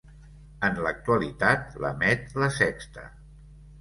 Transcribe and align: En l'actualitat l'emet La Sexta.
En 0.69 0.79
l'actualitat 0.85 1.77
l'emet 1.85 2.35
La 2.45 2.49
Sexta. 2.59 3.05